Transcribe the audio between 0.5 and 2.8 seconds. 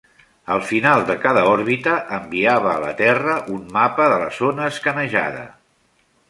Al final de cada òrbita, enviava